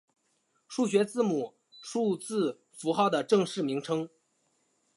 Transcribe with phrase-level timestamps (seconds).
[0.67, 1.53] 数学字母
[1.83, 4.09] 数字符号的正式名称。